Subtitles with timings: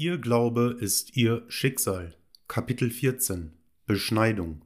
[0.00, 2.16] Ihr Glaube ist ihr Schicksal.
[2.48, 3.52] Kapitel 14
[3.84, 4.64] Beschneidung.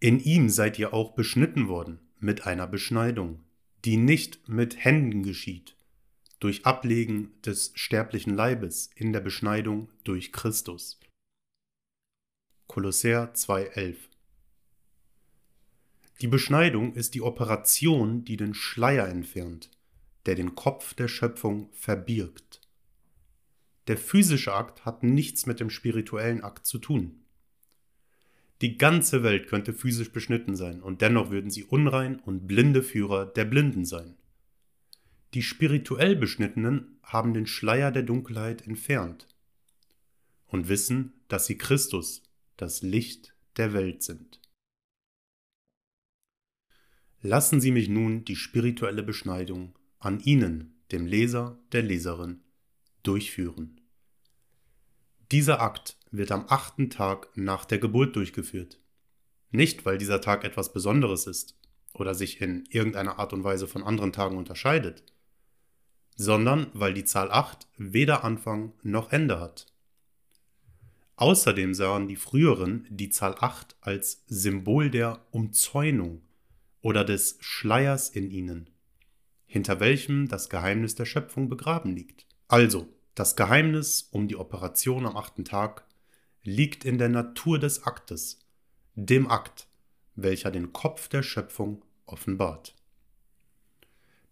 [0.00, 3.44] In ihm seid ihr auch beschnitten worden mit einer Beschneidung,
[3.84, 5.76] die nicht mit Händen geschieht,
[6.40, 10.98] durch Ablegen des sterblichen Leibes in der Beschneidung durch Christus.
[12.66, 13.94] Kolosser 2,11
[16.20, 19.70] Die Beschneidung ist die Operation, die den Schleier entfernt,
[20.26, 22.57] der den Kopf der Schöpfung verbirgt.
[23.88, 27.24] Der physische Akt hat nichts mit dem spirituellen Akt zu tun.
[28.60, 33.24] Die ganze Welt könnte physisch beschnitten sein, und dennoch würden sie unrein und blinde Führer
[33.24, 34.16] der Blinden sein.
[35.34, 39.26] Die spirituell Beschnittenen haben den Schleier der Dunkelheit entfernt
[40.46, 42.22] und wissen, dass sie Christus,
[42.56, 44.40] das Licht der Welt sind.
[47.20, 52.40] Lassen Sie mich nun die spirituelle Beschneidung an Ihnen, dem Leser, der Leserin,
[53.02, 53.77] durchführen.
[55.30, 58.80] Dieser Akt wird am achten Tag nach der Geburt durchgeführt.
[59.50, 61.58] Nicht, weil dieser Tag etwas Besonderes ist
[61.92, 65.04] oder sich in irgendeiner Art und Weise von anderen Tagen unterscheidet,
[66.16, 69.66] sondern weil die Zahl 8 weder Anfang noch Ende hat.
[71.16, 76.22] Außerdem sahen die früheren die Zahl 8 als Symbol der Umzäunung
[76.80, 78.70] oder des Schleiers in ihnen,
[79.44, 82.26] hinter welchem das Geheimnis der Schöpfung begraben liegt.
[82.46, 82.88] Also,
[83.18, 85.84] das Geheimnis um die Operation am achten Tag
[86.44, 88.38] liegt in der Natur des Aktes,
[88.94, 89.66] dem Akt,
[90.14, 92.76] welcher den Kopf der Schöpfung offenbart.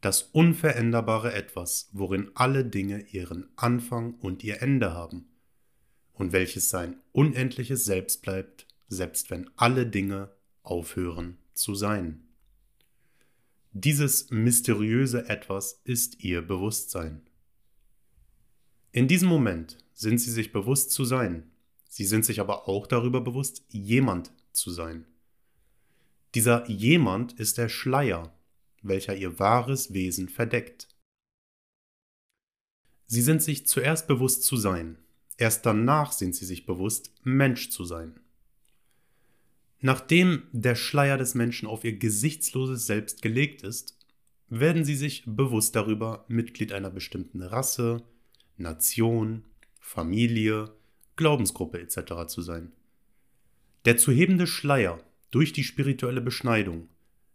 [0.01, 5.27] Das unveränderbare Etwas, worin alle Dinge ihren Anfang und ihr Ende haben,
[6.13, 10.31] und welches sein unendliches Selbst bleibt, selbst wenn alle Dinge
[10.63, 12.23] aufhören zu sein.
[13.73, 17.26] Dieses mysteriöse Etwas ist ihr Bewusstsein.
[18.97, 21.51] In diesem Moment sind sie sich bewusst zu sein.
[21.87, 25.05] Sie sind sich aber auch darüber bewusst, jemand zu sein.
[26.35, 28.35] Dieser jemand ist der Schleier,
[28.81, 30.89] welcher ihr wahres Wesen verdeckt.
[33.05, 34.97] Sie sind sich zuerst bewusst zu sein,
[35.37, 38.19] erst danach sind sie sich bewusst, Mensch zu sein.
[39.83, 43.99] Nachdem der Schleier des Menschen auf ihr gesichtsloses Selbst gelegt ist,
[44.49, 48.03] werden sie sich bewusst darüber, Mitglied einer bestimmten Rasse,
[48.57, 49.45] Nation,
[49.81, 50.73] Familie,
[51.17, 52.27] Glaubensgruppe etc.
[52.27, 52.73] zu sein.
[53.85, 56.89] Der zu hebende Schleier durch die spirituelle Beschneidung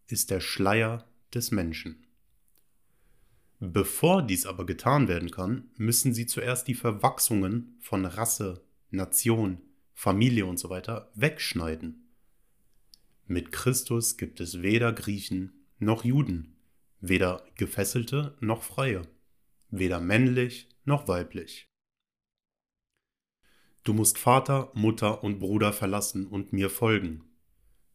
[0.08, 2.06] ist der Schleier des Menschen.
[3.60, 9.62] Bevor dies aber getan werden kann, müssen sie zuerst die Verwachsungen von Rasse, Nation,
[9.94, 10.82] Familie usw.
[10.84, 12.08] So wegschneiden.
[13.28, 16.56] Mit Christus gibt es weder Griechen noch Juden,
[17.02, 19.04] weder Gefesselte noch Freie,
[19.70, 21.68] weder männlich noch weiblich.
[23.84, 27.24] Du musst Vater, Mutter und Bruder verlassen und mir folgen.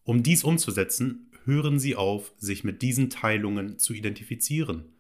[0.03, 4.93] Um dies umzusetzen, hören sie auf, sich mit diesen Teilungen zu identifizieren,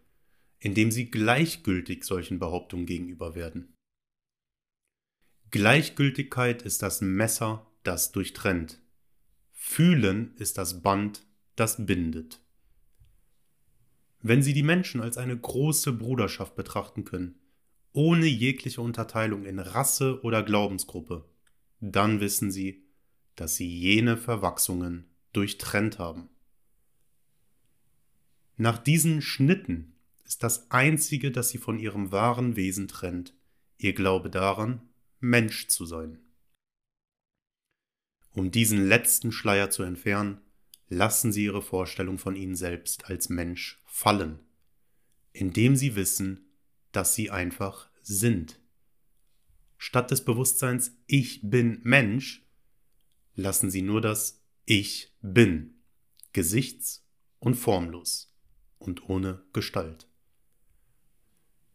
[0.58, 3.74] indem sie gleichgültig solchen Behauptungen gegenüber werden.
[5.50, 8.80] Gleichgültigkeit ist das Messer, das durchtrennt.
[9.52, 11.24] Fühlen ist das Band,
[11.56, 12.40] das bindet.
[14.20, 17.38] Wenn Sie die Menschen als eine große Bruderschaft betrachten können,
[17.96, 21.24] ohne jegliche Unterteilung in Rasse oder Glaubensgruppe,
[21.80, 22.84] dann wissen sie,
[23.36, 26.28] dass sie jene Verwachsungen durchtrennt haben.
[28.58, 33.34] Nach diesen Schnitten ist das Einzige, das sie von ihrem wahren Wesen trennt,
[33.78, 34.82] ihr Glaube daran,
[35.20, 36.18] Mensch zu sein.
[38.32, 40.42] Um diesen letzten Schleier zu entfernen,
[40.90, 44.38] lassen sie ihre Vorstellung von ihnen selbst als Mensch fallen,
[45.32, 46.45] indem sie wissen,
[46.96, 48.58] dass sie einfach sind.
[49.76, 52.48] Statt des Bewusstseins Ich bin Mensch
[53.34, 55.82] lassen sie nur das Ich bin,
[56.32, 57.06] gesichts-
[57.38, 58.34] und formlos
[58.78, 60.08] und ohne Gestalt.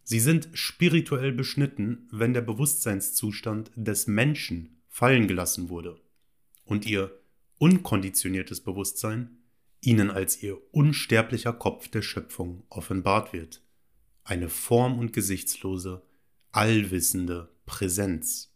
[0.01, 6.01] Sie sind spirituell beschnitten, wenn der Bewusstseinszustand des Menschen fallen gelassen wurde
[6.63, 7.21] und ihr
[7.59, 9.37] unkonditioniertes Bewusstsein
[9.81, 13.61] ihnen als ihr unsterblicher Kopf der Schöpfung offenbart wird
[14.23, 16.03] eine form- und gesichtslose,
[16.51, 18.53] allwissende Präsenz.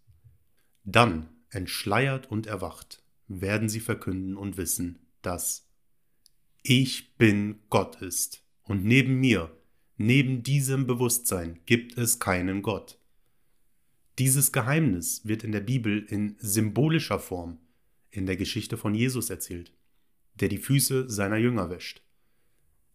[0.84, 5.68] Dann, entschleiert und erwacht, werden sie verkünden und wissen, dass
[6.62, 9.56] ich bin Gott ist und neben mir,
[9.98, 13.00] neben diesem Bewusstsein gibt es keinen Gott.
[14.18, 17.60] Dieses Geheimnis wird in der Bibel in symbolischer Form
[18.12, 19.74] in der Geschichte von Jesus erzählt,
[20.36, 22.05] der die Füße seiner Jünger wäscht.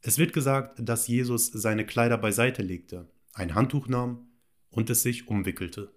[0.02, 4.29] Es wird gesagt, dass Jesus seine Kleider beiseite legte, ein Handtuch nahm
[4.70, 5.93] und es sich umwickelte.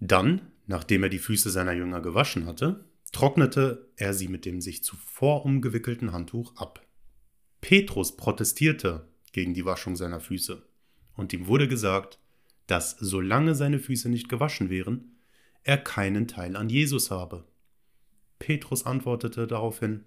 [0.00, 4.84] Dann, nachdem er die Füße seiner Jünger gewaschen hatte, trocknete er sie mit dem sich
[4.84, 6.86] zuvor umgewickelten Handtuch ab.
[7.60, 10.62] Petrus protestierte gegen die Waschung seiner Füße,
[11.14, 12.18] und ihm wurde gesagt,
[12.66, 15.16] dass solange seine Füße nicht gewaschen wären,
[15.64, 17.44] er keinen Teil an Jesus habe.
[18.38, 20.04] Petrus antwortete daraufhin,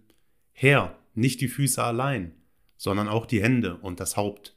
[0.53, 2.33] Herr, nicht die Füße allein,
[2.81, 4.55] sondern auch die Hände und das Haupt.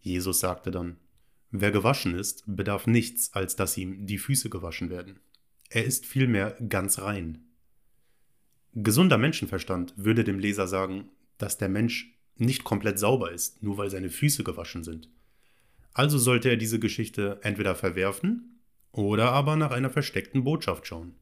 [0.00, 0.96] Jesus sagte dann,
[1.50, 5.20] Wer gewaschen ist, bedarf nichts, als dass ihm die Füße gewaschen werden.
[5.68, 7.44] Er ist vielmehr ganz rein.
[8.72, 13.90] Gesunder Menschenverstand würde dem Leser sagen, dass der Mensch nicht komplett sauber ist, nur weil
[13.90, 15.10] seine Füße gewaschen sind.
[15.92, 18.62] Also sollte er diese Geschichte entweder verwerfen
[18.92, 21.14] oder aber nach einer versteckten Botschaft schauen.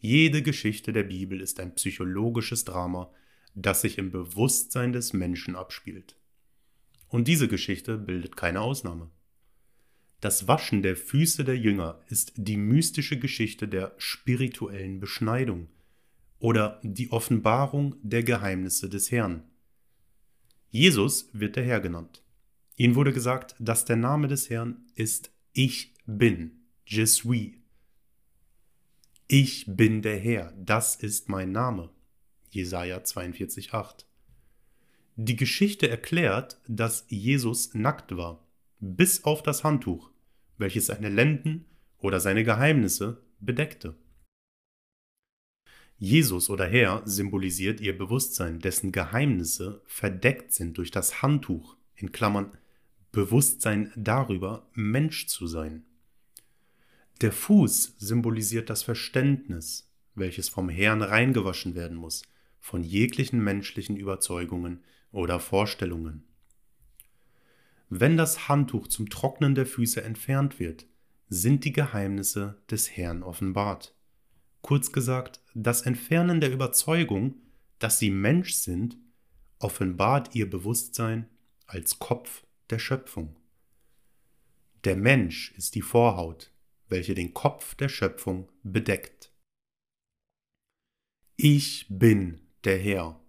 [0.00, 3.10] Jede Geschichte der Bibel ist ein psychologisches Drama,
[3.54, 6.16] das sich im Bewusstsein des Menschen abspielt.
[7.08, 9.10] Und diese Geschichte bildet keine Ausnahme.
[10.20, 15.68] Das Waschen der Füße der Jünger ist die mystische Geschichte der spirituellen Beschneidung
[16.38, 19.44] oder die Offenbarung der Geheimnisse des Herrn.
[20.70, 22.24] Jesus wird der Herr genannt.
[22.76, 27.54] Ihnen wurde gesagt, dass der Name des Herrn ist Ich bin, Je suis.
[29.28, 31.93] Ich bin der Herr, das ist mein Name.
[32.54, 34.04] Jesaja 42,8.
[35.16, 38.46] Die Geschichte erklärt, dass Jesus nackt war,
[38.80, 40.10] bis auf das Handtuch,
[40.56, 41.66] welches seine Lenden
[41.98, 43.96] oder seine Geheimnisse bedeckte.
[45.98, 52.56] Jesus oder Herr symbolisiert ihr Bewusstsein, dessen Geheimnisse verdeckt sind durch das Handtuch, in Klammern
[53.12, 55.84] Bewusstsein darüber, Mensch zu sein.
[57.20, 62.22] Der Fuß symbolisiert das Verständnis, welches vom Herrn reingewaschen werden muss,
[62.64, 64.82] von jeglichen menschlichen Überzeugungen
[65.12, 66.24] oder Vorstellungen.
[67.90, 70.86] Wenn das Handtuch zum Trocknen der Füße entfernt wird,
[71.28, 73.94] sind die Geheimnisse des Herrn offenbart.
[74.62, 77.34] Kurz gesagt, das Entfernen der Überzeugung,
[77.80, 78.96] dass sie Mensch sind,
[79.58, 81.28] offenbart ihr Bewusstsein
[81.66, 83.36] als Kopf der Schöpfung.
[84.84, 86.50] Der Mensch ist die Vorhaut,
[86.88, 89.30] welche den Kopf der Schöpfung bedeckt.
[91.36, 93.20] Ich bin der Herr,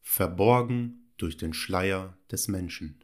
[0.00, 3.03] verborgen durch den Schleier des Menschen.